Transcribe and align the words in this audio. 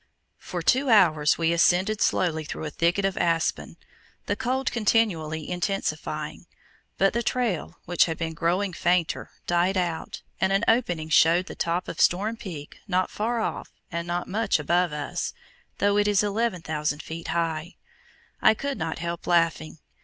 For 0.39 0.63
two 0.63 0.89
hours 0.89 1.37
we 1.37 1.53
ascended 1.53 2.01
slowly 2.01 2.43
through 2.43 2.65
a 2.65 2.71
thicket 2.71 3.05
of 3.05 3.17
aspen, 3.19 3.77
the 4.25 4.35
cold 4.35 4.71
continually 4.71 5.47
intensifying; 5.47 6.47
but 6.97 7.13
the 7.13 7.21
trail, 7.21 7.77
which 7.85 8.05
had 8.05 8.17
been 8.17 8.33
growing 8.33 8.73
fainter, 8.73 9.29
died 9.45 9.77
out, 9.77 10.23
and 10.39 10.51
an 10.51 10.65
opening 10.67 11.09
showed 11.09 11.45
the 11.45 11.53
top 11.53 11.87
of 11.87 12.01
Storm 12.01 12.35
Peak 12.35 12.79
not 12.87 13.11
far 13.11 13.41
off 13.41 13.69
and 13.91 14.07
not 14.07 14.27
much 14.27 14.57
above 14.57 14.91
us, 14.91 15.35
though 15.77 15.97
it 15.97 16.07
is 16.07 16.23
11,000 16.23 17.03
feet 17.03 17.27
high. 17.27 17.75
I 18.41 18.55
could 18.55 18.79
not 18.79 18.97
help 18.97 19.27
laughing. 19.27 19.77